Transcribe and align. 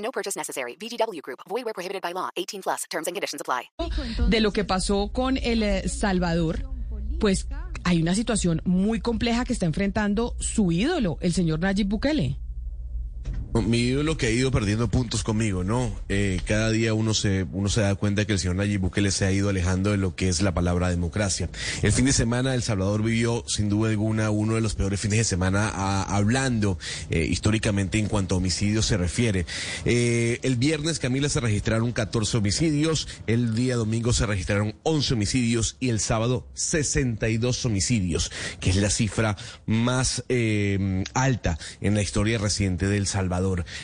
No 0.00 0.10
purchase 0.10 0.36
necessary. 0.36 0.76
VGW 0.76 1.22
Group. 1.22 1.40
Void 1.48 1.64
where 1.64 1.74
prohibited 1.74 2.02
by 2.02 2.12
law. 2.12 2.28
18 2.36 2.62
plus. 2.62 2.84
Terms 2.90 3.06
and 3.06 3.14
conditions 3.14 3.40
apply. 3.40 3.70
de 4.28 4.40
lo 4.40 4.52
que 4.52 4.64
pasó 4.64 5.10
con 5.12 5.36
El 5.36 5.62
eh, 5.62 5.88
Salvador, 5.88 6.64
pues 7.18 7.46
hay 7.84 8.02
una 8.02 8.14
situación 8.14 8.60
muy 8.64 9.00
compleja 9.00 9.44
que 9.44 9.52
está 9.52 9.66
enfrentando 9.66 10.34
su 10.38 10.72
ídolo, 10.72 11.18
el 11.20 11.32
señor 11.32 11.60
Nayib 11.60 11.88
Bukele. 11.88 12.38
Mi 13.52 13.78
ídolo 13.78 14.16
que 14.16 14.26
ha 14.26 14.30
ido 14.30 14.52
perdiendo 14.52 14.88
puntos 14.88 15.24
conmigo, 15.24 15.64
¿no? 15.64 15.92
Eh, 16.08 16.40
cada 16.46 16.70
día 16.70 16.94
uno 16.94 17.14
se, 17.14 17.44
uno 17.52 17.68
se 17.68 17.80
da 17.80 17.96
cuenta 17.96 18.24
que 18.24 18.32
el 18.32 18.38
señor 18.38 18.54
Nayib 18.54 18.80
Bukele 18.80 19.10
se 19.10 19.24
ha 19.24 19.32
ido 19.32 19.48
alejando 19.48 19.90
de 19.90 19.96
lo 19.96 20.14
que 20.14 20.28
es 20.28 20.40
la 20.40 20.54
palabra 20.54 20.88
democracia. 20.88 21.50
El 21.82 21.90
fin 21.90 22.04
de 22.04 22.12
semana 22.12 22.54
El 22.54 22.62
Salvador 22.62 23.02
vivió, 23.02 23.42
sin 23.48 23.68
duda 23.68 23.90
alguna, 23.90 24.30
uno 24.30 24.54
de 24.54 24.60
los 24.60 24.76
peores 24.76 25.00
fines 25.00 25.18
de 25.18 25.24
semana 25.24 25.68
hablando 26.04 26.78
eh, 27.10 27.26
históricamente 27.28 27.98
en 27.98 28.06
cuanto 28.06 28.36
a 28.36 28.38
homicidios 28.38 28.86
se 28.86 28.96
refiere. 28.96 29.46
Eh, 29.84 30.38
el 30.42 30.54
viernes, 30.54 31.00
Camila, 31.00 31.28
se 31.28 31.40
registraron 31.40 31.90
14 31.90 32.36
homicidios, 32.36 33.08
el 33.26 33.56
día 33.56 33.74
domingo 33.74 34.12
se 34.12 34.26
registraron 34.26 34.76
11 34.84 35.14
homicidios 35.14 35.76
y 35.80 35.88
el 35.88 35.98
sábado 35.98 36.46
62 36.54 37.64
homicidios, 37.64 38.30
que 38.60 38.70
es 38.70 38.76
la 38.76 38.90
cifra 38.90 39.36
más 39.66 40.22
alta 41.14 41.58
en 41.80 41.94
la 41.94 42.02
historia 42.02 42.38
reciente 42.38 42.86
de 42.86 42.96
El 42.96 43.08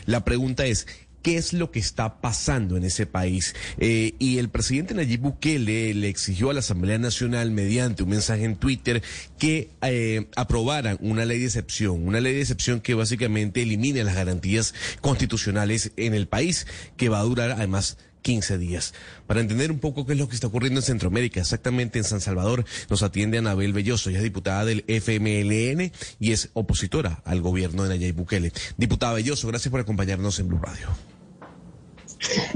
La 0.06 0.24
pregunta 0.24 0.66
es, 0.66 0.86
¿Qué 1.26 1.36
es 1.38 1.52
lo 1.52 1.72
que 1.72 1.80
está 1.80 2.20
pasando 2.20 2.76
en 2.76 2.84
ese 2.84 3.04
país? 3.04 3.56
Eh, 3.78 4.14
y 4.20 4.38
el 4.38 4.48
presidente 4.48 4.94
Nayib 4.94 5.22
Bukele 5.22 5.92
le 5.92 6.08
exigió 6.08 6.50
a 6.50 6.52
la 6.52 6.60
Asamblea 6.60 6.98
Nacional, 6.98 7.50
mediante 7.50 8.04
un 8.04 8.10
mensaje 8.10 8.44
en 8.44 8.54
Twitter, 8.54 9.02
que 9.36 9.70
eh, 9.82 10.28
aprobaran 10.36 10.98
una 11.00 11.24
ley 11.24 11.40
de 11.40 11.46
excepción, 11.46 12.06
una 12.06 12.20
ley 12.20 12.32
de 12.32 12.42
excepción 12.42 12.80
que 12.80 12.94
básicamente 12.94 13.62
elimine 13.62 14.04
las 14.04 14.14
garantías 14.14 14.72
constitucionales 15.00 15.90
en 15.96 16.14
el 16.14 16.28
país, 16.28 16.68
que 16.96 17.08
va 17.08 17.18
a 17.18 17.24
durar 17.24 17.50
además 17.50 17.98
15 18.26 18.58
días. 18.58 18.92
Para 19.28 19.40
entender 19.40 19.70
un 19.70 19.78
poco 19.78 20.04
qué 20.04 20.14
es 20.14 20.18
lo 20.18 20.28
que 20.28 20.34
está 20.34 20.48
ocurriendo 20.48 20.80
en 20.80 20.84
Centroamérica, 20.84 21.38
exactamente 21.38 22.00
en 22.00 22.04
San 22.04 22.20
Salvador, 22.20 22.64
nos 22.90 23.04
atiende 23.04 23.38
Anabel 23.38 23.72
Belloso, 23.72 24.10
ella 24.10 24.18
es 24.18 24.24
diputada 24.24 24.64
del 24.64 24.84
FMLN 24.88 25.92
y 26.18 26.32
es 26.32 26.50
opositora 26.52 27.22
al 27.24 27.40
gobierno 27.40 27.84
de 27.84 27.90
Nayib 27.90 28.16
Bukele. 28.16 28.52
Diputada 28.76 29.12
Belloso, 29.12 29.46
gracias 29.46 29.70
por 29.70 29.78
acompañarnos 29.78 30.40
en 30.40 30.48
Blue 30.48 30.58
Radio. 30.58 30.88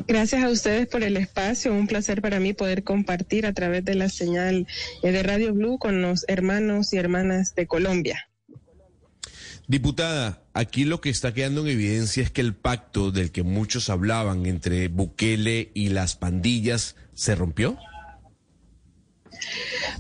Gracias 0.08 0.42
a 0.42 0.48
ustedes 0.48 0.88
por 0.88 1.04
el 1.04 1.16
espacio. 1.16 1.72
Un 1.72 1.86
placer 1.86 2.20
para 2.20 2.40
mí 2.40 2.52
poder 2.52 2.82
compartir 2.82 3.46
a 3.46 3.52
través 3.52 3.84
de 3.84 3.94
la 3.94 4.08
señal 4.08 4.66
de 5.04 5.22
Radio 5.22 5.54
Blue 5.54 5.78
con 5.78 6.02
los 6.02 6.24
hermanos 6.26 6.92
y 6.92 6.96
hermanas 6.96 7.54
de 7.54 7.68
Colombia. 7.68 8.29
Diputada, 9.70 10.42
aquí 10.52 10.84
lo 10.84 11.00
que 11.00 11.10
está 11.10 11.32
quedando 11.32 11.60
en 11.60 11.68
evidencia 11.68 12.24
es 12.24 12.32
que 12.32 12.40
el 12.40 12.54
pacto 12.54 13.12
del 13.12 13.30
que 13.30 13.44
muchos 13.44 13.88
hablaban 13.88 14.46
entre 14.46 14.88
Bukele 14.88 15.70
y 15.74 15.90
las 15.90 16.16
pandillas 16.16 16.96
se 17.14 17.36
rompió. 17.36 17.78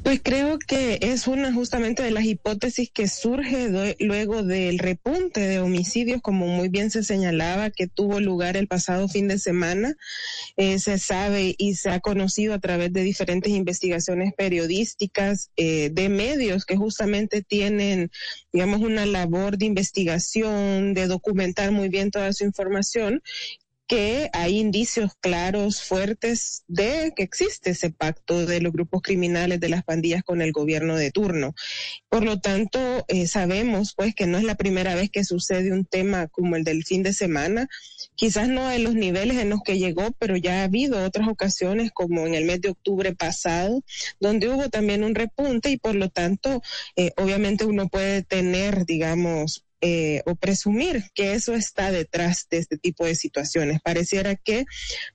Pues 0.02 0.20
creo 0.22 0.58
que 0.58 0.98
es 1.02 1.26
una 1.26 1.52
justamente 1.52 2.02
de 2.02 2.10
las 2.10 2.24
hipótesis 2.24 2.90
que 2.92 3.08
surge 3.08 3.68
de- 3.68 3.96
luego 4.00 4.42
del 4.42 4.78
repunte 4.78 5.40
de 5.40 5.60
homicidios, 5.60 6.20
como 6.22 6.46
muy 6.46 6.68
bien 6.68 6.90
se 6.90 7.02
señalaba, 7.02 7.70
que 7.70 7.86
tuvo 7.86 8.20
lugar 8.20 8.56
el 8.56 8.66
pasado 8.68 9.08
fin 9.08 9.28
de 9.28 9.38
semana. 9.38 9.96
Eh, 10.56 10.78
se 10.78 10.98
sabe 10.98 11.54
y 11.58 11.74
se 11.74 11.90
ha 11.90 12.00
conocido 12.00 12.54
a 12.54 12.58
través 12.60 12.92
de 12.92 13.02
diferentes 13.02 13.52
investigaciones 13.52 14.32
periodísticas 14.34 15.50
eh, 15.56 15.90
de 15.92 16.08
medios 16.08 16.64
que 16.64 16.76
justamente 16.76 17.42
tienen, 17.42 18.10
digamos, 18.52 18.80
una 18.80 19.06
labor 19.06 19.58
de 19.58 19.66
investigación, 19.66 20.94
de 20.94 21.06
documentar 21.06 21.72
muy 21.72 21.88
bien 21.88 22.10
toda 22.10 22.32
su 22.32 22.44
información 22.44 23.22
que 23.90 24.30
hay 24.32 24.60
indicios 24.60 25.16
claros, 25.20 25.82
fuertes 25.82 26.62
de 26.68 27.12
que 27.16 27.24
existe 27.24 27.70
ese 27.70 27.90
pacto 27.90 28.46
de 28.46 28.60
los 28.60 28.72
grupos 28.72 29.02
criminales, 29.02 29.58
de 29.58 29.68
las 29.68 29.82
pandillas 29.82 30.22
con 30.22 30.42
el 30.42 30.52
gobierno 30.52 30.94
de 30.94 31.10
turno. 31.10 31.56
Por 32.08 32.22
lo 32.22 32.38
tanto, 32.38 32.78
eh, 33.08 33.26
sabemos 33.26 33.94
pues 33.96 34.14
que 34.14 34.28
no 34.28 34.38
es 34.38 34.44
la 34.44 34.54
primera 34.54 34.94
vez 34.94 35.10
que 35.10 35.24
sucede 35.24 35.72
un 35.72 35.86
tema 35.86 36.28
como 36.28 36.54
el 36.54 36.62
del 36.62 36.84
fin 36.84 37.02
de 37.02 37.12
semana, 37.12 37.68
quizás 38.14 38.48
no 38.48 38.70
en 38.70 38.84
los 38.84 38.94
niveles 38.94 39.38
en 39.38 39.50
los 39.50 39.60
que 39.64 39.80
llegó, 39.80 40.12
pero 40.20 40.36
ya 40.36 40.60
ha 40.60 40.64
habido 40.66 41.04
otras 41.04 41.26
ocasiones 41.26 41.90
como 41.90 42.28
en 42.28 42.36
el 42.36 42.44
mes 42.44 42.60
de 42.60 42.68
octubre 42.68 43.12
pasado, 43.16 43.82
donde 44.20 44.50
hubo 44.50 44.68
también 44.70 45.02
un 45.02 45.16
repunte 45.16 45.68
y 45.68 45.78
por 45.78 45.96
lo 45.96 46.10
tanto, 46.10 46.62
eh, 46.94 47.10
obviamente 47.16 47.64
uno 47.64 47.88
puede 47.88 48.22
tener, 48.22 48.86
digamos, 48.86 49.64
eh, 49.80 50.22
o 50.26 50.34
presumir 50.34 51.04
que 51.14 51.34
eso 51.34 51.54
está 51.54 51.90
detrás 51.90 52.46
de 52.50 52.58
este 52.58 52.76
tipo 52.76 53.04
de 53.04 53.14
situaciones. 53.14 53.80
Pareciera 53.80 54.36
que 54.36 54.64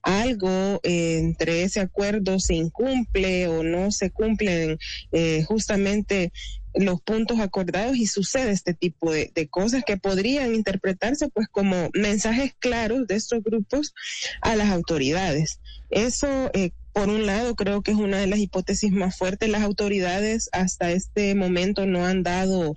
algo 0.01 0.79
eh, 0.83 1.17
entre 1.19 1.63
ese 1.63 1.79
acuerdo 1.79 2.39
se 2.39 2.55
incumple 2.55 3.47
o 3.47 3.63
no 3.63 3.91
se 3.91 4.09
cumplen 4.09 4.77
eh, 5.11 5.43
justamente 5.43 6.31
los 6.73 7.01
puntos 7.01 7.39
acordados 7.39 7.95
y 7.95 8.05
sucede 8.05 8.51
este 8.51 8.73
tipo 8.73 9.11
de, 9.11 9.31
de 9.33 9.47
cosas 9.47 9.83
que 9.85 9.97
podrían 9.97 10.53
interpretarse 10.53 11.29
pues 11.29 11.47
como 11.49 11.89
mensajes 11.93 12.53
claros 12.59 13.07
de 13.07 13.15
estos 13.15 13.43
grupos 13.43 13.93
a 14.41 14.55
las 14.55 14.69
autoridades. 14.69 15.59
Eso 15.89 16.51
eh, 16.53 16.71
por 16.95 17.09
un 17.09 17.25
lado, 17.25 17.55
creo 17.55 17.81
que 17.81 17.91
es 17.91 17.97
una 17.97 18.19
de 18.19 18.27
las 18.27 18.39
hipótesis 18.39 18.93
más 18.93 19.17
fuertes. 19.17 19.49
Las 19.49 19.63
autoridades 19.63 20.47
hasta 20.53 20.91
este 20.91 21.35
momento 21.35 21.85
no 21.85 22.05
han 22.05 22.23
dado 22.23 22.73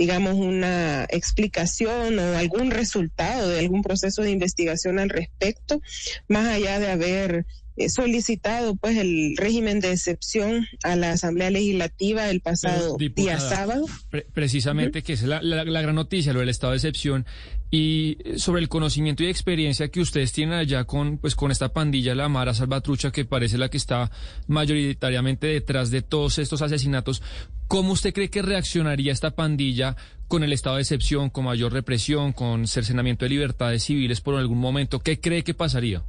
digamos, 0.00 0.32
una 0.36 1.04
explicación 1.10 2.18
o 2.18 2.38
algún 2.38 2.70
resultado 2.70 3.50
de 3.50 3.58
algún 3.58 3.82
proceso 3.82 4.22
de 4.22 4.30
investigación 4.30 4.98
al 4.98 5.10
respecto, 5.10 5.82
más 6.26 6.46
allá 6.46 6.78
de 6.78 6.90
haber 6.90 7.44
solicitado 7.88 8.76
pues 8.76 8.96
el 8.98 9.34
régimen 9.36 9.80
de 9.80 9.92
excepción 9.92 10.66
a 10.82 10.96
la 10.96 11.12
Asamblea 11.12 11.50
Legislativa 11.50 12.28
el 12.30 12.40
pasado 12.40 12.96
Pero, 12.98 13.14
día 13.14 13.40
sábado. 13.40 13.86
pre- 14.10 14.26
precisamente, 14.34 15.02
que 15.02 15.14
es 15.14 15.22
la, 15.22 15.40
la- 15.42 15.64
la 15.64 15.80
gran 15.82 15.94
noticia, 15.94 16.32
lo 16.32 16.40
del 16.40 16.48
estado 16.50 16.72
de 16.72 16.76
excepción, 16.78 17.24
y 17.72 18.18
sobre 18.36 18.60
el 18.62 18.68
conocimiento 18.68 19.22
y 19.22 19.28
experiencia 19.28 19.88
que 19.88 20.00
ustedes 20.00 20.32
tienen 20.32 20.54
allá 20.58 20.84
con, 20.84 21.18
pues, 21.18 21.36
con 21.36 21.52
esta 21.52 21.72
pandilla, 21.72 22.14
la 22.16 22.28
Mara 22.28 22.52
Salvatrucha, 22.52 23.12
que 23.12 23.24
parece 23.24 23.58
la 23.58 23.68
que 23.68 23.76
está 23.76 24.10
mayoritariamente 24.48 25.46
detrás 25.46 25.90
de 25.90 26.02
todos 26.02 26.38
estos 26.38 26.62
asesinatos. 26.62 27.22
¿Cómo 27.68 27.92
usted 27.92 28.12
cree 28.12 28.28
que 28.30 28.42
reaccionaría 28.42 29.12
esta 29.12 29.30
pandilla 29.36 29.96
con 30.26 30.42
el 30.42 30.52
estado 30.52 30.76
de 30.76 30.82
excepción, 30.82 31.30
con 31.30 31.44
mayor 31.44 31.72
represión, 31.72 32.32
con 32.32 32.66
cercenamiento 32.66 33.24
de 33.24 33.28
libertades 33.30 33.84
civiles 33.84 34.20
por 34.20 34.34
algún 34.36 34.58
momento? 34.58 34.98
¿Qué 34.98 35.20
cree 35.20 35.44
que 35.44 35.54
pasaría? 35.54 36.02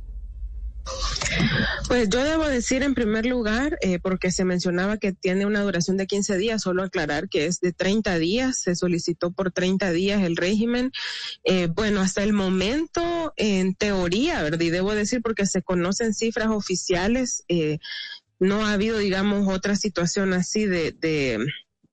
Pues 1.87 2.09
yo 2.09 2.23
debo 2.23 2.47
decir 2.47 2.83
en 2.83 2.93
primer 2.93 3.25
lugar, 3.25 3.77
eh, 3.81 3.99
porque 3.99 4.31
se 4.31 4.45
mencionaba 4.45 4.97
que 4.97 5.11
tiene 5.11 5.45
una 5.45 5.61
duración 5.61 5.97
de 5.97 6.07
15 6.07 6.37
días, 6.37 6.61
solo 6.61 6.83
aclarar 6.83 7.29
que 7.29 7.45
es 7.45 7.59
de 7.59 7.73
30 7.73 8.17
días, 8.17 8.59
se 8.59 8.75
solicitó 8.75 9.31
por 9.31 9.51
30 9.51 9.91
días 9.91 10.23
el 10.23 10.37
régimen. 10.37 10.91
Eh, 11.43 11.67
bueno, 11.67 12.01
hasta 12.01 12.23
el 12.23 12.33
momento, 12.33 13.33
en 13.35 13.75
teoría, 13.75 14.41
¿verdad? 14.43 14.61
Y 14.61 14.69
debo 14.69 14.93
decir 14.93 15.21
porque 15.21 15.45
se 15.45 15.61
conocen 15.61 16.13
cifras 16.13 16.47
oficiales, 16.47 17.43
eh, 17.47 17.79
no 18.39 18.65
ha 18.65 18.73
habido, 18.73 18.97
digamos, 18.97 19.47
otra 19.53 19.75
situación 19.75 20.33
así 20.33 20.65
de, 20.65 20.93
de 20.93 21.45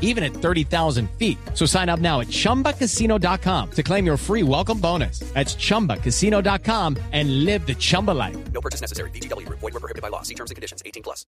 even 0.00 0.24
at 0.24 0.32
30,000 0.32 1.10
feet. 1.18 1.36
So 1.52 1.66
sign 1.66 1.88
up 1.88 2.00
now 2.00 2.20
at 2.20 2.28
chumbacasino.com 2.28 3.70
to 3.72 3.82
claim 3.82 4.06
your 4.06 4.16
free 4.16 4.44
welcome 4.44 4.78
bonus. 4.78 5.18
That's 5.34 5.56
chumbacasino.com 5.56 6.96
and 7.12 7.44
live 7.44 7.66
the 7.66 7.74
Chumba 7.74 8.12
life. 8.12 8.36
No 8.52 8.60
purchase 8.60 8.80
necessary. 8.80 9.10
VGW 9.10 9.46
Group. 9.46 9.58
Void 9.58 9.74
were 9.74 9.80
prohibited 9.80 10.02
by 10.02 10.08
law. 10.08 10.22
See 10.22 10.34
terms 10.34 10.52
and 10.52 10.56
conditions. 10.56 10.82
18 10.86 11.02
plus. 11.02 11.26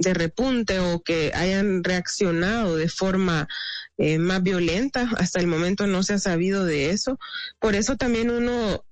de 0.00 0.14
repunte 0.14 0.80
o 0.80 1.02
que 1.02 1.30
hayan 1.34 1.84
reaccionado 1.84 2.76
de 2.76 2.88
forma 2.88 3.48
eh, 3.98 4.18
más 4.18 4.42
violenta. 4.42 5.10
Hasta 5.18 5.40
el 5.40 5.46
momento 5.46 5.86
no 5.86 6.02
se 6.02 6.14
ha 6.14 6.18
sabido 6.18 6.64
de 6.64 6.90
eso. 6.90 7.18
Por 7.58 7.74
eso 7.74 7.96
también 7.96 8.30
uno 8.30 8.82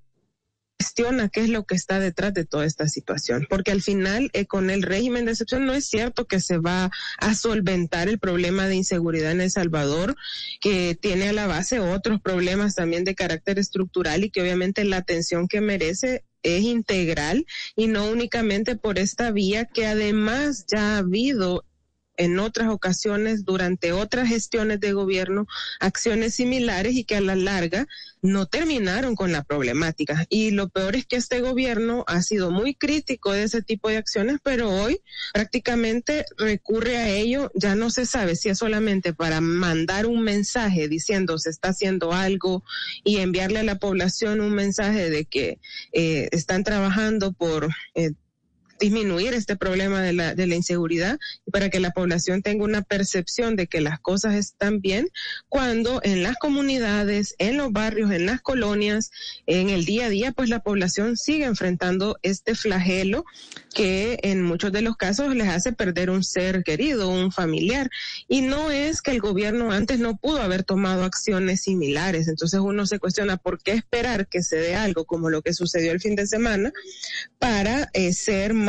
cuestiona 0.78 1.28
qué 1.28 1.40
es 1.40 1.48
lo 1.48 1.64
que 1.64 1.74
está 1.74 1.98
detrás 1.98 2.32
de 2.34 2.44
toda 2.44 2.64
esta 2.64 2.88
situación, 2.88 3.46
porque 3.50 3.72
al 3.72 3.82
final 3.82 4.30
eh, 4.32 4.46
con 4.46 4.70
el 4.70 4.82
régimen 4.82 5.24
de 5.24 5.32
excepción 5.32 5.66
no 5.66 5.74
es 5.74 5.86
cierto 5.86 6.26
que 6.26 6.40
se 6.40 6.58
va 6.58 6.90
a 7.18 7.34
solventar 7.34 8.08
el 8.08 8.18
problema 8.18 8.66
de 8.68 8.76
inseguridad 8.76 9.32
en 9.32 9.40
El 9.40 9.50
Salvador, 9.50 10.14
que 10.60 10.96
tiene 11.00 11.28
a 11.28 11.32
la 11.32 11.48
base 11.48 11.80
otros 11.80 12.20
problemas 12.20 12.76
también 12.76 13.04
de 13.04 13.16
carácter 13.16 13.58
estructural 13.58 14.22
y 14.22 14.30
que 14.30 14.40
obviamente 14.40 14.84
la 14.84 14.98
atención 14.98 15.48
que 15.48 15.60
merece 15.60 16.24
es 16.44 16.62
integral 16.62 17.44
y 17.74 17.88
no 17.88 18.08
únicamente 18.08 18.76
por 18.76 18.98
esta 19.00 19.32
vía 19.32 19.64
que 19.64 19.86
además 19.86 20.64
ya 20.68 20.94
ha 20.94 20.98
habido 20.98 21.64
en 22.18 22.38
otras 22.38 22.68
ocasiones 22.68 23.44
durante 23.44 23.92
otras 23.92 24.28
gestiones 24.28 24.80
de 24.80 24.92
gobierno 24.92 25.46
acciones 25.80 26.34
similares 26.34 26.94
y 26.94 27.04
que 27.04 27.16
a 27.16 27.20
la 27.20 27.36
larga 27.36 27.86
no 28.20 28.46
terminaron 28.46 29.14
con 29.14 29.32
la 29.32 29.44
problemática. 29.44 30.26
Y 30.28 30.50
lo 30.50 30.68
peor 30.68 30.96
es 30.96 31.06
que 31.06 31.16
este 31.16 31.40
gobierno 31.40 32.04
ha 32.08 32.20
sido 32.22 32.50
muy 32.50 32.74
crítico 32.74 33.32
de 33.32 33.44
ese 33.44 33.62
tipo 33.62 33.88
de 33.88 33.96
acciones, 33.96 34.38
pero 34.42 34.70
hoy 34.70 35.00
prácticamente 35.32 36.26
recurre 36.36 36.96
a 36.96 37.08
ello. 37.08 37.50
Ya 37.54 37.76
no 37.76 37.90
se 37.90 38.04
sabe 38.04 38.34
si 38.36 38.48
es 38.48 38.58
solamente 38.58 39.14
para 39.14 39.40
mandar 39.40 40.06
un 40.06 40.22
mensaje 40.22 40.88
diciendo 40.88 41.38
se 41.38 41.50
está 41.50 41.68
haciendo 41.68 42.12
algo 42.12 42.64
y 43.04 43.18
enviarle 43.18 43.60
a 43.60 43.64
la 43.64 43.78
población 43.78 44.40
un 44.40 44.54
mensaje 44.54 45.10
de 45.10 45.24
que 45.24 45.60
eh, 45.92 46.28
están 46.32 46.64
trabajando 46.64 47.32
por... 47.32 47.68
Eh, 47.94 48.12
disminuir 48.78 49.34
este 49.34 49.56
problema 49.56 50.02
de 50.02 50.12
la, 50.12 50.34
de 50.34 50.46
la 50.46 50.54
inseguridad 50.54 51.18
y 51.46 51.50
para 51.50 51.70
que 51.70 51.80
la 51.80 51.90
población 51.90 52.42
tenga 52.42 52.64
una 52.64 52.82
percepción 52.82 53.56
de 53.56 53.66
que 53.66 53.80
las 53.80 54.00
cosas 54.00 54.34
están 54.34 54.80
bien 54.80 55.08
cuando 55.48 56.00
en 56.02 56.22
las 56.22 56.36
comunidades, 56.36 57.34
en 57.38 57.56
los 57.56 57.72
barrios, 57.72 58.10
en 58.10 58.26
las 58.26 58.40
colonias, 58.40 59.10
en 59.46 59.70
el 59.70 59.84
día 59.84 60.06
a 60.06 60.10
día, 60.10 60.32
pues 60.32 60.48
la 60.48 60.60
población 60.60 61.16
sigue 61.16 61.44
enfrentando 61.44 62.18
este 62.22 62.54
flagelo 62.54 63.24
que 63.74 64.18
en 64.22 64.42
muchos 64.42 64.72
de 64.72 64.82
los 64.82 64.96
casos 64.96 65.34
les 65.34 65.48
hace 65.48 65.72
perder 65.72 66.10
un 66.10 66.24
ser 66.24 66.64
querido, 66.64 67.08
un 67.08 67.32
familiar. 67.32 67.90
Y 68.26 68.40
no 68.40 68.70
es 68.70 69.02
que 69.02 69.10
el 69.10 69.20
gobierno 69.20 69.72
antes 69.72 69.98
no 69.98 70.16
pudo 70.16 70.40
haber 70.40 70.64
tomado 70.64 71.04
acciones 71.04 71.62
similares. 71.62 72.28
Entonces 72.28 72.60
uno 72.60 72.86
se 72.86 72.98
cuestiona 72.98 73.36
por 73.36 73.62
qué 73.62 73.72
esperar 73.72 74.26
que 74.28 74.42
se 74.42 74.56
dé 74.56 74.74
algo 74.74 75.04
como 75.04 75.30
lo 75.30 75.42
que 75.42 75.54
sucedió 75.54 75.92
el 75.92 76.00
fin 76.00 76.16
de 76.16 76.26
semana 76.26 76.72
para 77.38 77.88
eh, 77.92 78.12
ser 78.12 78.54
más, 78.54 78.67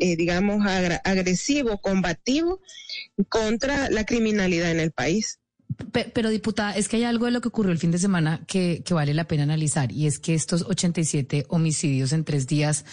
eh, 0.00 0.16
digamos, 0.16 0.66
agresivo, 1.04 1.78
combativo 1.78 2.60
contra 3.28 3.90
la 3.90 4.04
criminalidad 4.04 4.70
en 4.70 4.80
el 4.80 4.92
país. 4.92 5.38
Pero, 5.92 6.30
diputada, 6.30 6.72
es 6.72 6.88
que 6.88 6.96
hay 6.96 7.04
algo 7.04 7.26
de 7.26 7.32
lo 7.32 7.40
que 7.40 7.48
ocurrió 7.48 7.70
el 7.70 7.78
fin 7.78 7.90
de 7.90 7.98
semana 7.98 8.40
que, 8.46 8.82
vale 8.90 9.12
la 9.12 9.28
pena 9.28 9.42
analizar 9.42 9.92
y 9.92 10.06
es 10.06 10.18
que 10.18 10.34
estos 10.34 10.62
87 10.62 11.44
homicidios 11.48 12.12
en 12.12 12.24
tres 12.24 12.46
días 12.46 12.84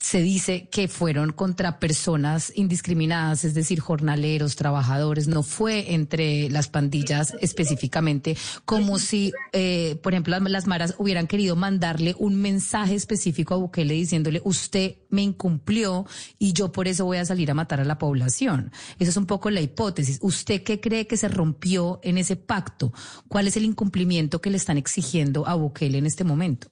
se 0.00 0.22
dice 0.22 0.68
que 0.70 0.88
fueron 0.88 1.32
contra 1.32 1.78
personas 1.78 2.52
indiscriminadas, 2.54 3.44
es 3.44 3.54
decir, 3.54 3.80
jornaleros, 3.80 4.56
trabajadores, 4.56 5.28
no 5.28 5.42
fue 5.42 5.94
entre 5.94 6.48
las 6.50 6.68
pandillas 6.68 7.34
específicamente, 7.40 8.36
como 8.64 8.98
si, 8.98 9.32
eh, 9.52 9.98
por 10.02 10.12
ejemplo, 10.12 10.38
las, 10.38 10.66
maras 10.66 10.94
hubieran 10.98 11.26
querido 11.26 11.56
mandarle 11.56 12.14
un 12.18 12.36
mensaje 12.40 12.94
específico 12.94 13.54
a 13.54 13.56
Bukele 13.56 13.94
diciéndole, 13.94 14.40
usted 14.44 14.96
me 15.08 15.22
incumplió 15.22 16.06
y 16.38 16.52
yo 16.52 16.70
por 16.72 16.88
eso 16.88 17.04
voy 17.04 17.18
a 17.18 17.24
salir 17.24 17.50
a 17.50 17.54
matar 17.54 17.80
a 17.80 17.84
la 17.84 17.98
población. 17.98 18.70
Esa 18.98 19.10
es 19.10 19.16
un 19.16 19.26
poco 19.26 19.50
la 19.50 19.60
hipótesis. 19.60 20.18
¿Usted 20.20 20.62
qué 20.62 20.80
cree 20.80 21.06
que 21.06 21.16
se 21.16 21.28
rompió 21.28 22.00
en 22.02 22.18
ese 22.18 22.36
pacto? 22.36 22.92
¿Cuál 23.28 23.48
es 23.48 23.56
el 23.56 23.64
incumplimiento 23.64 24.40
que 24.40 24.50
le 24.50 24.56
están 24.56 24.78
exigiendo 24.78 25.46
a 25.48 25.54
Bukele 25.54 25.98
en 25.98 26.06
este 26.06 26.24
momento? 26.24 26.68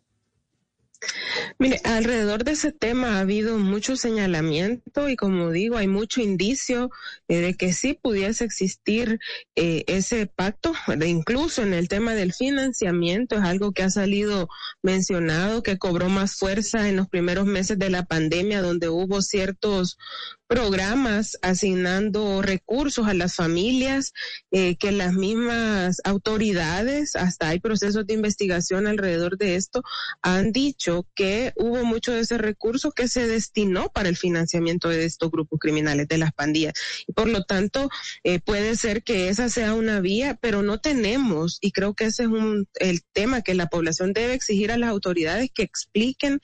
Mire, 1.58 1.80
alrededor 1.84 2.44
de 2.44 2.52
ese 2.52 2.72
tema 2.72 3.16
ha 3.16 3.20
habido 3.20 3.58
mucho 3.58 3.96
señalamiento 3.96 5.08
y 5.08 5.16
como 5.16 5.50
digo, 5.50 5.76
hay 5.76 5.88
mucho 5.88 6.20
indicio 6.20 6.90
eh, 7.28 7.38
de 7.38 7.54
que 7.54 7.72
sí 7.72 7.98
pudiese 8.00 8.44
existir 8.44 9.18
eh, 9.56 9.84
ese 9.86 10.26
pacto, 10.26 10.72
incluso 11.04 11.62
en 11.62 11.74
el 11.74 11.88
tema 11.88 12.14
del 12.14 12.32
financiamiento 12.32 13.36
es 13.36 13.42
algo 13.42 13.72
que 13.72 13.82
ha 13.82 13.90
salido 13.90 14.48
mencionado, 14.82 15.62
que 15.62 15.78
cobró 15.78 16.08
más 16.08 16.36
fuerza 16.36 16.88
en 16.88 16.96
los 16.96 17.08
primeros 17.08 17.46
meses 17.46 17.78
de 17.78 17.90
la 17.90 18.04
pandemia, 18.04 18.62
donde 18.62 18.88
hubo 18.88 19.22
ciertos 19.22 19.98
programas 20.46 21.38
asignando 21.42 22.42
recursos 22.42 23.06
a 23.06 23.14
las 23.14 23.34
familias, 23.34 24.12
eh, 24.50 24.76
que 24.76 24.92
las 24.92 25.14
mismas 25.14 26.00
autoridades, 26.04 27.16
hasta 27.16 27.48
hay 27.48 27.60
procesos 27.60 28.06
de 28.06 28.14
investigación 28.14 28.86
alrededor 28.86 29.38
de 29.38 29.56
esto, 29.56 29.82
han 30.22 30.52
dicho 30.52 31.06
que 31.14 31.52
hubo 31.56 31.84
mucho 31.84 32.12
de 32.12 32.20
ese 32.20 32.38
recurso 32.38 32.92
que 32.92 33.08
se 33.08 33.26
destinó 33.26 33.88
para 33.90 34.08
el 34.08 34.16
financiamiento 34.16 34.88
de 34.88 35.04
estos 35.04 35.30
grupos 35.30 35.58
criminales, 35.58 36.08
de 36.08 36.18
las 36.18 36.32
pandillas. 36.32 36.74
Y 37.06 37.12
por 37.12 37.28
lo 37.28 37.44
tanto, 37.44 37.88
eh, 38.22 38.40
puede 38.40 38.76
ser 38.76 39.02
que 39.02 39.28
esa 39.28 39.48
sea 39.48 39.74
una 39.74 40.00
vía, 40.00 40.38
pero 40.40 40.62
no 40.62 40.80
tenemos, 40.80 41.58
y 41.60 41.72
creo 41.72 41.94
que 41.94 42.06
ese 42.06 42.24
es 42.24 42.28
un, 42.28 42.68
el 42.76 43.02
tema 43.12 43.42
que 43.42 43.54
la 43.54 43.66
población 43.66 44.12
debe 44.12 44.34
exigir 44.34 44.70
a 44.70 44.78
las 44.78 44.90
autoridades 44.90 45.50
que 45.52 45.62
expliquen 45.62 46.40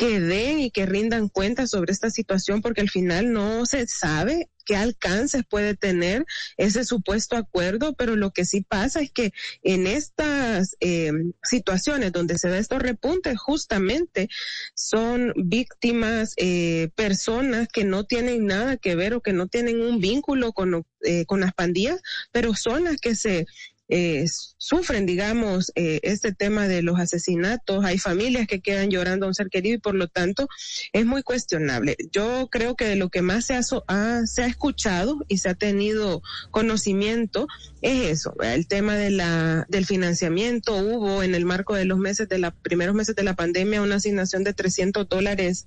que 0.00 0.18
den 0.18 0.60
y 0.60 0.70
que 0.70 0.86
rindan 0.86 1.28
cuenta 1.28 1.66
sobre 1.66 1.92
esta 1.92 2.08
situación 2.08 2.62
porque 2.62 2.80
al 2.80 2.88
final 2.88 3.34
no 3.34 3.66
se 3.66 3.86
sabe 3.86 4.48
qué 4.64 4.74
alcances 4.74 5.42
puede 5.46 5.76
tener 5.76 6.24
ese 6.56 6.84
supuesto 6.86 7.36
acuerdo, 7.36 7.92
pero 7.92 8.16
lo 8.16 8.30
que 8.30 8.46
sí 8.46 8.62
pasa 8.62 9.02
es 9.02 9.12
que 9.12 9.32
en 9.62 9.86
estas 9.86 10.74
eh, 10.80 11.12
situaciones 11.42 12.12
donde 12.12 12.38
se 12.38 12.48
da 12.48 12.56
estos 12.56 12.80
repuntes, 12.80 13.38
justamente 13.38 14.30
son 14.74 15.34
víctimas 15.36 16.32
eh, 16.38 16.88
personas 16.94 17.68
que 17.68 17.84
no 17.84 18.04
tienen 18.04 18.46
nada 18.46 18.78
que 18.78 18.94
ver 18.94 19.12
o 19.12 19.20
que 19.20 19.34
no 19.34 19.48
tienen 19.48 19.82
un 19.82 20.00
vínculo 20.00 20.54
con, 20.54 20.82
eh, 21.02 21.26
con 21.26 21.40
las 21.40 21.52
pandillas, 21.52 22.00
pero 22.32 22.54
son 22.54 22.84
las 22.84 22.96
que 22.96 23.14
se 23.14 23.44
eh, 23.90 24.24
sufren, 24.56 25.04
digamos, 25.04 25.72
eh, 25.74 25.98
este 26.04 26.32
tema 26.32 26.68
de 26.68 26.82
los 26.82 27.00
asesinatos. 27.00 27.84
Hay 27.84 27.98
familias 27.98 28.46
que 28.46 28.60
quedan 28.60 28.90
llorando 28.90 29.26
a 29.26 29.28
un 29.28 29.34
ser 29.34 29.48
querido 29.48 29.74
y 29.74 29.80
por 29.80 29.96
lo 29.96 30.06
tanto 30.06 30.48
es 30.92 31.04
muy 31.04 31.22
cuestionable. 31.22 31.96
Yo 32.12 32.48
creo 32.50 32.76
que 32.76 32.84
de 32.84 32.94
lo 32.94 33.08
que 33.08 33.20
más 33.20 33.46
se 33.46 33.54
ha, 33.54 33.62
se 33.62 34.42
ha 34.42 34.46
escuchado 34.46 35.18
y 35.26 35.38
se 35.38 35.48
ha 35.48 35.54
tenido 35.54 36.22
conocimiento 36.52 37.48
es 37.82 38.20
eso, 38.20 38.34
el 38.42 38.68
tema 38.68 38.94
de 38.94 39.10
la, 39.10 39.66
del 39.68 39.86
financiamiento. 39.86 40.76
Hubo 40.76 41.24
en 41.24 41.34
el 41.34 41.44
marco 41.44 41.74
de 41.74 41.84
los 41.84 41.98
meses 41.98 42.28
de 42.28 42.38
la 42.38 42.52
primeros 42.52 42.94
meses 42.94 43.16
de 43.16 43.24
la 43.24 43.34
pandemia 43.34 43.82
una 43.82 43.96
asignación 43.96 44.44
de 44.44 44.52
300 44.52 45.08
dólares 45.08 45.66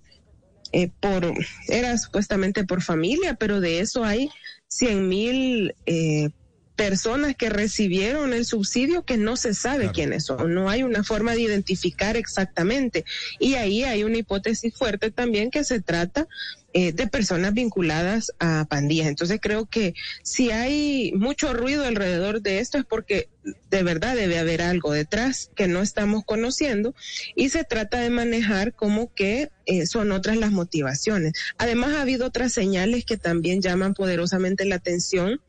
eh, 0.72 0.90
por, 1.00 1.34
era 1.68 1.98
supuestamente 1.98 2.64
por 2.64 2.82
familia, 2.82 3.36
pero 3.36 3.60
de 3.60 3.80
eso 3.80 4.06
hay 4.06 4.30
100 4.70 5.08
mil 5.08 5.76
eh, 5.86 6.30
personas 6.76 7.36
que 7.36 7.50
recibieron 7.50 8.34
el 8.34 8.46
subsidio 8.46 9.04
que 9.04 9.18
no 9.18 9.38
se 9.38 9.54
sabe 9.54 9.92
quiénes 9.92 10.26
son, 10.26 10.54
no 10.54 10.70
hay 10.70 10.84
una 10.84 11.04
forma 11.04 11.34
de 11.34 11.42
identificar 11.42 12.18
exactamente. 12.18 13.06
Y 13.40 13.56
ahí 13.56 13.84
hay 13.84 14.04
una 14.04 14.18
hipótesis 14.18 14.74
fuerte 14.76 15.12
también 15.12 15.52
que 15.52 15.64
se 15.64 15.82
trata 15.82 16.28
eh, 16.74 16.92
de 16.92 17.08
personas 17.08 17.54
vinculadas 17.54 18.32
a 18.40 18.66
pandillas. 18.68 19.08
Entonces 19.08 19.40
creo 19.42 19.68
que 19.68 19.94
si 20.24 20.50
hay 20.50 21.12
mucho 21.14 21.54
ruido 21.54 21.86
alrededor 21.86 22.42
de 22.42 22.60
esto 22.60 22.80
es 22.80 22.86
porque 22.86 23.30
de 23.70 23.84
verdad 23.84 24.16
debe 24.16 24.40
haber 24.40 24.62
algo 24.62 24.92
detrás 24.92 25.52
que 25.56 25.68
no 25.68 25.82
estamos 25.82 26.24
conociendo 26.26 26.96
y 27.36 27.50
se 27.50 27.64
trata 27.64 28.00
de 28.00 28.10
manejar 28.10 28.74
como 28.74 29.14
que 29.14 29.50
eh, 29.66 29.86
son 29.86 30.12
otras 30.12 30.38
las 30.38 30.52
motivaciones. 30.52 31.34
Además 31.58 31.94
ha 31.94 32.02
habido 32.02 32.26
otras 32.26 32.54
señales 32.54 33.06
que 33.06 33.18
también 33.18 33.62
llaman 33.62 33.94
poderosamente 33.94 34.66
la 34.66 34.76
atención 34.76 35.42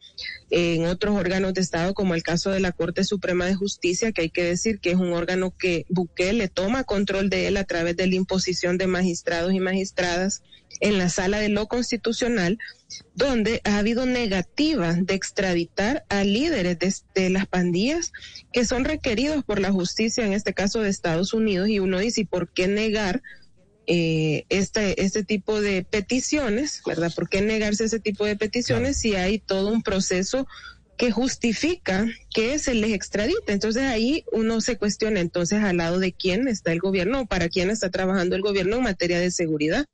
en 0.50 0.86
otros 0.86 1.16
órganos 1.16 1.54
de 1.54 1.60
Estado, 1.60 1.94
como 1.94 2.14
el 2.14 2.22
caso 2.22 2.50
de 2.50 2.60
la 2.60 2.72
Corte 2.72 3.02
Suprema 3.02 3.46
de 3.46 3.54
Justicia, 3.54 4.12
que 4.12 4.22
hay 4.22 4.30
que 4.30 4.44
decir 4.44 4.78
que 4.78 4.90
es 4.90 4.96
un 4.96 5.12
órgano 5.12 5.52
que 5.56 5.86
Bukele 5.88 6.48
toma 6.48 6.84
control 6.84 7.30
de 7.30 7.48
él 7.48 7.56
a 7.56 7.64
través 7.64 7.96
de 7.96 8.06
la 8.06 8.14
imposición 8.14 8.78
de 8.78 8.86
magistrados 8.86 9.52
y 9.52 9.60
magistradas 9.60 10.42
en 10.80 10.98
la 10.98 11.08
sala 11.08 11.38
de 11.38 11.48
lo 11.48 11.66
constitucional, 11.66 12.58
donde 13.14 13.60
ha 13.64 13.78
habido 13.78 14.06
negativa 14.06 14.92
de 14.94 15.14
extraditar 15.14 16.04
a 16.08 16.24
líderes 16.24 17.04
de, 17.14 17.30
las 17.30 17.46
pandillas 17.46 18.12
que 18.52 18.64
son 18.64 18.84
requeridos 18.84 19.44
por 19.44 19.60
la 19.60 19.72
justicia, 19.72 20.24
en 20.24 20.32
este 20.32 20.54
caso 20.54 20.80
de 20.80 20.90
Estados 20.90 21.32
Unidos, 21.32 21.68
y 21.68 21.78
uno 21.78 21.98
dice, 21.98 22.26
por 22.28 22.48
qué 22.48 22.68
negar 22.68 23.22
eh, 23.86 24.46
este, 24.48 25.02
este 25.02 25.24
tipo 25.24 25.60
de 25.60 25.84
peticiones, 25.84 26.82
¿verdad? 26.86 27.12
¿Por 27.14 27.28
qué 27.28 27.42
negarse 27.42 27.84
ese 27.84 28.00
tipo 28.00 28.24
de 28.24 28.36
peticiones 28.36 28.98
si 28.98 29.14
hay 29.14 29.38
todo 29.38 29.70
un 29.72 29.82
proceso 29.82 30.46
que 30.96 31.10
justifica 31.10 32.06
que 32.32 32.58
se 32.58 32.74
les 32.74 32.92
extradite. 32.92 33.52
Entonces 33.52 33.82
ahí 33.82 34.24
uno 34.32 34.60
se 34.60 34.76
cuestiona 34.76 35.20
entonces 35.20 35.62
al 35.62 35.78
lado 35.78 35.98
de 35.98 36.12
quién 36.12 36.48
está 36.48 36.72
el 36.72 36.78
gobierno 36.78 37.22
o 37.22 37.26
para 37.26 37.48
quién 37.48 37.70
está 37.70 37.90
trabajando 37.90 38.36
el 38.36 38.42
gobierno 38.42 38.76
en 38.76 38.82
materia 38.84 39.18
de 39.18 39.30
seguridad 39.30 39.86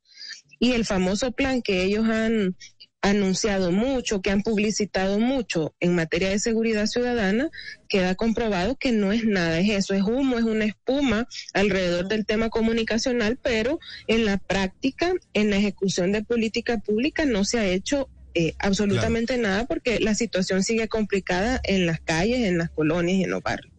y 0.61 0.73
el 0.73 0.85
famoso 0.85 1.31
plan 1.31 1.63
que 1.63 1.83
ellos 1.83 2.07
han 2.07 2.55
anunciado 3.01 3.71
mucho, 3.71 4.21
que 4.21 4.29
han 4.29 4.43
publicitado 4.43 5.19
mucho 5.19 5.73
en 5.79 5.95
materia 5.95 6.29
de 6.29 6.37
seguridad 6.37 6.85
ciudadana, 6.85 7.49
queda 7.89 8.13
comprobado 8.13 8.75
que 8.75 8.91
no 8.91 9.11
es 9.11 9.25
nada, 9.25 9.59
es 9.59 9.71
eso, 9.71 9.95
es 9.95 10.03
humo, 10.03 10.37
es 10.37 10.43
una 10.43 10.65
espuma 10.65 11.27
alrededor 11.53 12.07
del 12.07 12.27
tema 12.27 12.49
comunicacional, 12.49 13.39
pero 13.41 13.79
en 14.05 14.23
la 14.23 14.37
práctica, 14.37 15.13
en 15.33 15.49
la 15.49 15.57
ejecución 15.57 16.11
de 16.11 16.23
política 16.23 16.77
pública 16.77 17.25
no 17.25 17.43
se 17.43 17.57
ha 17.57 17.65
hecho 17.65 18.07
eh, 18.35 18.53
absolutamente 18.59 19.39
nada 19.39 19.65
porque 19.65 19.99
la 19.99 20.13
situación 20.13 20.63
sigue 20.63 20.87
complicada 20.87 21.59
en 21.63 21.87
las 21.87 22.01
calles, 22.01 22.47
en 22.47 22.59
las 22.59 22.69
colonias 22.69 23.17
y 23.17 23.23
en 23.23 23.31
los 23.31 23.41
barrios. 23.41 23.70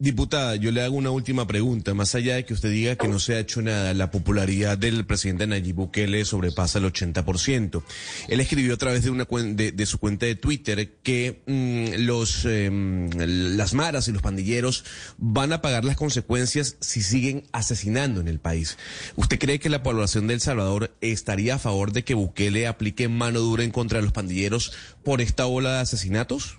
Diputada, 0.00 0.54
yo 0.54 0.70
le 0.70 0.82
hago 0.82 0.94
una 0.96 1.10
última 1.10 1.44
pregunta. 1.48 1.92
Más 1.92 2.14
allá 2.14 2.36
de 2.36 2.44
que 2.44 2.54
usted 2.54 2.70
diga 2.70 2.94
que 2.94 3.08
no 3.08 3.18
se 3.18 3.34
ha 3.34 3.40
hecho 3.40 3.62
nada, 3.62 3.92
la 3.94 4.12
popularidad 4.12 4.78
del 4.78 5.04
presidente 5.04 5.48
Nayib 5.48 5.74
Bukele 5.74 6.24
sobrepasa 6.24 6.78
el 6.78 6.84
80%. 6.84 7.82
Él 8.28 8.38
escribió 8.38 8.74
a 8.74 8.76
través 8.76 9.02
de, 9.02 9.10
una, 9.10 9.24
de, 9.24 9.86
su 9.86 9.98
cuenta 9.98 10.26
de 10.26 10.36
Twitter 10.36 10.98
que 11.02 11.42
mmm, 11.46 12.06
los, 12.06 12.44
eh, 12.44 12.70
las 13.16 13.74
maras 13.74 14.06
y 14.06 14.12
los 14.12 14.22
pandilleros 14.22 14.84
van 15.16 15.52
a 15.52 15.62
pagar 15.62 15.84
las 15.84 15.96
consecuencias 15.96 16.76
si 16.78 17.02
siguen 17.02 17.42
asesinando 17.50 18.20
en 18.20 18.28
el 18.28 18.38
país. 18.38 18.78
¿Usted 19.16 19.40
cree 19.40 19.58
que 19.58 19.68
la 19.68 19.82
población 19.82 20.28
de 20.28 20.34
El 20.34 20.40
Salvador 20.40 20.94
estaría 21.00 21.56
a 21.56 21.58
favor 21.58 21.90
de 21.90 22.04
que 22.04 22.14
Bukele 22.14 22.68
aplique 22.68 23.08
mano 23.08 23.40
dura 23.40 23.64
en 23.64 23.72
contra 23.72 23.98
de 23.98 24.04
los 24.04 24.12
pandilleros 24.12 24.72
por 25.02 25.20
esta 25.20 25.46
ola 25.46 25.72
de 25.72 25.80
asesinatos? 25.80 26.58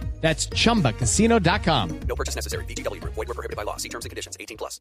That's 0.21 0.47
chumbacasino.com. 0.49 1.99
No 2.07 2.15
purchase 2.15 2.35
necessary. 2.35 2.65
BGW. 2.65 3.03
Void 3.03 3.27
were 3.27 3.33
prohibited 3.33 3.57
by 3.57 3.63
law. 3.63 3.77
See 3.77 3.89
terms 3.89 4.05
and 4.05 4.11
conditions. 4.11 4.37
18 4.39 4.55
plus. 4.55 4.79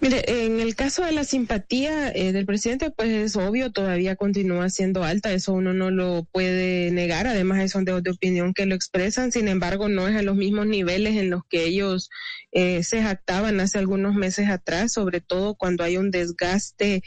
Mire, 0.00 0.44
en 0.44 0.60
el 0.60 0.74
caso 0.74 1.04
de 1.04 1.12
la 1.12 1.24
simpatía 1.24 2.10
eh, 2.10 2.32
del 2.32 2.44
presidente, 2.44 2.90
pues 2.90 3.08
es 3.08 3.36
obvio, 3.36 3.72
todavía 3.72 4.16
continúa 4.16 4.68
siendo 4.68 5.02
alta, 5.02 5.32
eso 5.32 5.52
uno 5.52 5.72
no 5.72 5.90
lo 5.90 6.24
puede 6.30 6.90
negar, 6.90 7.26
además 7.26 7.58
hay 7.58 7.68
sondeos 7.68 8.02
de 8.02 8.10
opinión 8.10 8.52
que 8.52 8.66
lo 8.66 8.74
expresan, 8.74 9.32
sin 9.32 9.48
embargo 9.48 9.88
no 9.88 10.06
es 10.08 10.16
a 10.16 10.22
los 10.22 10.36
mismos 10.36 10.66
niveles 10.66 11.16
en 11.16 11.30
los 11.30 11.42
que 11.48 11.64
ellos 11.64 12.10
eh, 12.52 12.82
se 12.82 13.02
jactaban 13.02 13.60
hace 13.60 13.78
algunos 13.78 14.14
meses 14.14 14.48
atrás, 14.50 14.92
sobre 14.92 15.20
todo 15.20 15.54
cuando 15.54 15.84
hay 15.84 15.96
un 15.96 16.10
desgaste 16.10 17.02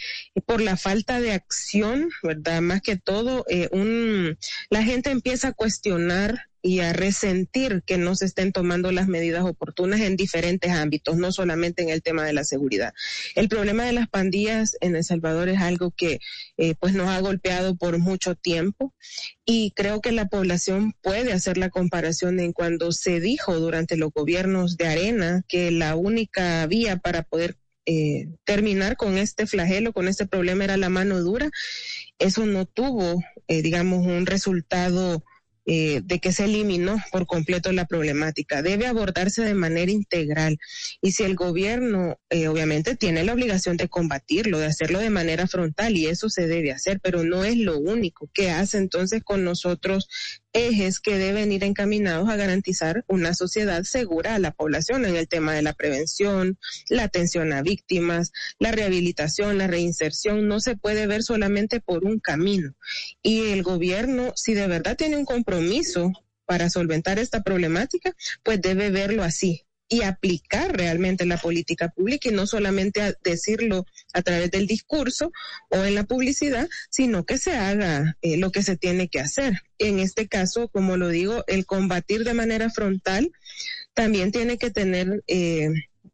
por 0.46 0.60
la 0.60 0.76
falta 0.76 1.22
de 1.22 1.34
acción, 1.34 2.10
¿verdad? 2.24 2.62
Más 2.62 2.82
que 2.82 2.98
todo, 2.98 3.46
eh, 3.48 3.70
un, 3.72 4.38
la 4.70 4.84
gente 4.84 5.12
empieza 5.12 5.50
a 5.50 5.54
cuestionar 5.54 6.48
y 6.68 6.82
a 6.82 6.92
resentir 6.92 7.82
que 7.86 7.98
no 7.98 8.14
se 8.14 8.26
estén 8.26 8.52
tomando 8.52 8.92
las 8.92 9.08
medidas 9.08 9.46
oportunas 9.46 10.02
en 10.02 10.18
diferentes 10.18 10.70
ámbitos, 10.70 11.16
no 11.16 11.32
solamente 11.32 11.82
en 11.82 11.88
el 11.90 12.02
tema 12.02 12.26
de 12.26 12.34
la 12.34 12.44
seguridad. 12.44 12.94
El 13.36 13.48
problema 13.48 13.86
de 13.86 13.94
las 13.94 14.10
pandillas 14.10 14.76
en 14.82 14.98
El 14.98 15.06
Salvador 15.06 15.48
es 15.48 15.62
algo 15.62 15.92
que 15.92 16.20
eh, 16.58 16.76
pues 16.78 16.94
nos 16.94 17.08
ha 17.08 17.22
golpeado 17.22 17.78
por 17.78 18.00
mucho 18.00 18.36
tiempo 18.36 18.94
y 19.46 19.72
creo 19.78 20.02
que 20.02 20.12
la 20.12 20.26
población 20.26 20.94
puede 21.02 21.32
hacer 21.32 21.58
la 21.58 21.70
comparación 21.70 22.42
en 22.42 22.52
cuando 22.52 22.92
se 22.92 23.22
dijo 23.22 23.56
durante 23.56 23.96
los 23.96 24.12
gobiernos 24.12 24.76
de 24.76 24.88
Arena 24.88 25.44
que 25.48 25.72
la 25.72 25.96
única 25.96 26.68
vía 26.68 26.98
para 26.98 27.24
poder 27.24 27.56
eh, 27.86 28.28
terminar 28.44 28.98
con 28.98 29.18
este 29.18 29.48
flagelo, 29.48 29.94
con 29.94 30.10
este 30.10 30.28
problema 30.28 30.66
era 30.66 30.76
la 30.76 30.90
mano 30.90 31.22
dura. 31.22 31.50
Eso 32.20 32.46
no 32.46 32.66
tuvo, 32.66 33.24
eh, 33.48 33.62
digamos, 33.62 34.06
un 34.06 34.26
resultado 34.26 35.24
eh, 35.70 36.00
de 36.02 36.20
que 36.20 36.32
se 36.32 36.46
eliminó 36.46 36.96
por 37.12 37.28
completo 37.28 37.74
la 37.74 37.84
problemática. 37.84 38.62
Debe 38.62 38.88
abordarse 38.88 39.44
de 39.44 39.54
manera 39.54 39.92
integral. 39.92 40.58
Y 41.02 41.12
si 41.12 41.24
el 41.24 41.36
gobierno, 41.36 42.22
eh, 42.30 42.48
obviamente, 42.48 42.96
tiene 42.96 43.26
la 43.26 43.34
obligación 43.34 43.76
de 43.76 43.90
combatirlo, 43.90 44.60
de 44.60 44.68
hacerlo 44.68 45.00
de 45.00 45.10
manera 45.10 45.46
frontal, 45.46 45.98
y 45.98 46.06
eso 46.06 46.30
se 46.30 46.48
debe 46.48 46.72
hacer, 46.72 47.02
pero 47.02 47.26
no 47.26 47.44
es 47.44 47.58
lo 47.58 47.78
único. 47.78 48.30
que 48.34 48.50
hace 48.50 48.78
entonces 48.78 49.24
con 49.24 49.44
nosotros 49.44 50.08
ejes 50.54 51.00
que 51.00 51.18
deben 51.18 51.52
ir 51.52 51.64
encaminados 51.64 52.30
a 52.30 52.36
garantizar 52.36 53.04
una 53.08 53.34
sociedad 53.34 53.84
segura 53.84 54.36
a 54.36 54.40
la 54.40 54.52
población 54.52 55.06
en 55.06 55.16
el 55.16 55.28
tema 55.28 55.54
de 55.54 55.62
la 55.62 55.74
prevención, 55.74 56.58
la 56.90 57.04
atención 57.04 57.52
a 57.54 57.62
víctimas, 57.62 58.32
la 58.58 58.72
rehabilitación, 58.72 59.58
la 59.58 59.68
reinserción. 59.68 60.48
No 60.48 60.60
se 60.62 60.78
puede 60.78 61.08
ver 61.08 61.24
solamente 61.24 61.82
por 61.82 62.06
un 62.06 62.20
camino. 62.20 62.74
Y 63.22 63.52
el 63.52 63.64
gobierno, 63.64 64.32
si 64.36 64.54
de 64.54 64.68
verdad 64.68 64.96
tiene 64.96 65.18
un 65.18 65.26
compromiso 65.26 65.57
para 66.46 66.70
solventar 66.70 67.20
esta 67.20 67.44
problemática, 67.44 68.14
pues 68.44 68.62
debe 68.62 68.90
verlo 68.90 69.24
así, 69.24 69.68
y 69.90 70.02
aplicar 70.02 70.76
realmente 70.76 71.26
la 71.26 71.38
política 71.38 71.90
pública 71.90 72.30
y 72.30 72.34
no 72.34 72.46
solamente 72.46 73.16
decirlo 73.24 73.86
a 74.14 74.22
través 74.22 74.52
del 74.52 74.68
discurso 74.68 75.32
o 75.70 75.84
en 75.86 75.96
la 75.96 76.04
publicidad, 76.04 76.68
sino 76.90 77.26
que 77.26 77.38
se 77.38 77.56
haga 77.56 78.18
eh, 78.22 78.38
lo 78.38 78.52
que 78.52 78.64
se 78.64 78.76
tiene 78.76 79.08
que 79.08 79.20
hacer. 79.20 79.62
En 79.78 80.00
este 80.00 80.28
caso, 80.28 80.68
como 80.68 80.98
lo 80.98 81.08
digo, 81.08 81.44
el 81.48 81.66
combatir 81.66 82.24
de 82.24 82.34
manera 82.34 82.70
frontal 82.70 83.32
también 83.94 84.32
tiene 84.32 84.58
que 84.58 84.72
tener 84.72 85.24
eh, 85.28 85.70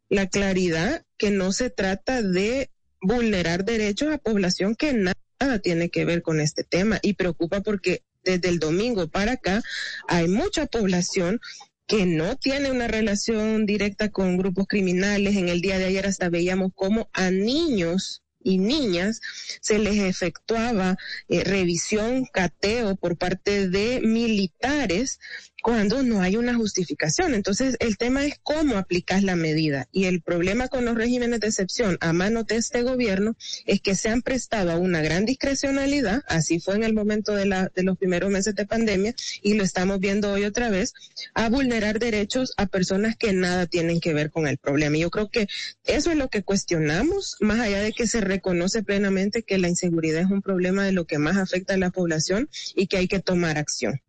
la 0.10 0.28
claridad 0.28 1.04
que 1.18 1.32
no 1.32 1.52
se 1.52 1.70
trata 1.70 2.22
de 2.22 2.70
vulnerar 3.02 3.66
derechos 3.66 4.14
a 4.14 4.18
población 4.18 4.76
que 4.76 4.94
nada 4.94 5.60
tiene 5.62 5.90
que 5.90 6.06
ver 6.06 6.22
con 6.22 6.40
este 6.40 6.64
tema 6.64 7.00
y 7.02 7.14
preocupa 7.14 7.62
porque 7.62 8.04
desde 8.24 8.50
el 8.50 8.60
domingo 8.60 9.08
para 9.08 9.34
acá 9.34 9.62
hay 10.08 10.28
mucha 10.28 10.66
población 10.66 11.40
que 11.88 12.06
no 12.06 12.38
tiene 12.38 12.72
una 12.72 12.88
relación 12.88 13.66
directa 13.66 14.10
con 14.10 14.38
grupos 14.38 14.68
criminales. 14.68 15.36
En 15.36 15.50
el 15.50 15.62
día 15.62 15.78
de 15.78 15.86
ayer 15.86 16.06
hasta 16.06 16.30
veíamos 16.30 16.72
cómo 16.76 17.10
a 17.14 17.30
niños 17.30 18.24
y 18.44 18.58
niñas 18.58 19.22
se 19.62 19.80
les 19.80 19.98
efectuaba 20.00 20.98
eh, 21.30 21.44
revisión, 21.44 22.26
cateo 22.26 22.96
por 22.96 23.18
parte 23.18 23.70
de 23.70 24.02
militares 24.02 25.20
cuando 25.64 26.04
no 26.04 26.22
hay 26.22 26.36
una 26.36 26.54
justificación. 26.54 27.34
Entonces, 27.34 27.78
el 27.80 27.98
tema 27.98 28.26
es 28.26 28.38
cómo 28.44 28.78
aplicas 28.78 29.24
la 29.24 29.38
medida. 29.38 29.88
Y 29.94 30.06
el 30.06 30.22
problema 30.22 30.68
con 30.68 30.84
los 30.84 30.96
regímenes 30.96 31.40
de 31.40 31.48
excepción 31.48 31.98
a 32.02 32.12
mano 32.12 32.44
de 32.44 32.58
este 32.58 32.84
gobierno 32.84 33.38
es 33.66 33.80
que 33.80 33.96
se 33.96 34.10
han 34.10 34.22
prestado 34.22 34.72
a 34.72 34.78
una 34.78 35.02
gran 35.02 35.26
discrecionalidad, 35.26 36.22
así 36.28 36.60
fue 36.60 36.76
en 36.76 36.84
el 36.84 36.94
momento 36.94 37.34
de, 37.34 37.46
la, 37.46 37.72
de 37.74 37.84
los 37.84 37.98
primeros 37.98 38.30
meses 38.30 38.54
de 38.56 38.66
pandemia, 38.66 39.16
y 39.42 39.54
lo 39.54 39.64
estamos 39.64 40.02
viendo 40.02 40.34
hoy 40.34 40.44
otra 40.44 40.70
vez, 40.70 40.94
a 41.34 41.48
vulnerar 41.48 41.98
derechos 41.98 42.54
a 42.58 42.66
personas 42.66 43.16
que 43.16 43.32
nada 43.32 43.66
tienen 43.66 44.02
que 44.02 44.14
ver 44.14 44.32
con 44.32 44.48
el 44.48 44.58
problema. 44.58 44.98
Y 44.98 45.02
yo 45.02 45.12
creo 45.12 45.30
que 45.30 45.48
eso 45.86 46.12
es 46.12 46.18
lo 46.18 46.28
que 46.28 46.44
cuestionamos, 46.44 47.38
más 47.40 47.62
allá 47.62 47.80
de 47.80 47.94
que 47.94 48.06
se 48.06 48.20
reconoce 48.20 48.84
plenamente 48.84 49.44
que 49.44 49.58
la 49.58 49.70
inseguridad 49.70 50.24
es 50.24 50.30
un 50.30 50.42
problema 50.42 50.84
de 50.84 50.92
lo 50.92 51.06
que 51.06 51.20
más 51.20 51.38
afecta 51.38 51.76
a 51.76 51.78
la 51.78 51.90
población 51.90 52.50
y 52.76 52.88
que 52.88 52.98
hay 52.98 53.08
que 53.08 53.22
tomar 53.22 53.58
acción. 53.58 54.02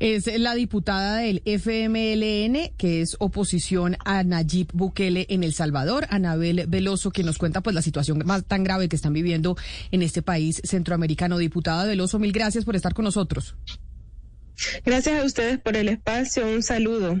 Es 0.00 0.26
la 0.38 0.54
diputada 0.54 1.18
del 1.18 1.42
FMLN, 1.44 2.76
que 2.76 3.00
es 3.00 3.16
oposición 3.18 3.96
a 4.04 4.22
Nayib 4.22 4.68
Bukele 4.72 5.26
en 5.28 5.42
El 5.42 5.52
Salvador, 5.54 6.06
Anabel 6.10 6.66
Veloso, 6.68 7.10
que 7.10 7.24
nos 7.24 7.38
cuenta 7.38 7.62
pues 7.62 7.74
la 7.74 7.82
situación 7.82 8.22
más 8.24 8.44
tan 8.44 8.62
grave 8.62 8.88
que 8.88 8.96
están 8.96 9.12
viviendo 9.12 9.56
en 9.90 10.02
este 10.02 10.22
país 10.22 10.60
centroamericano. 10.64 11.38
Diputada 11.38 11.84
Veloso, 11.84 12.18
mil 12.18 12.32
gracias 12.32 12.64
por 12.64 12.76
estar 12.76 12.94
con 12.94 13.04
nosotros. 13.04 13.56
Gracias 14.84 15.20
a 15.20 15.24
ustedes 15.24 15.58
por 15.58 15.76
el 15.76 15.88
espacio. 15.88 16.46
Un 16.46 16.62
saludo. 16.62 17.20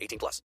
18 0.00 0.18
plus. 0.18 0.42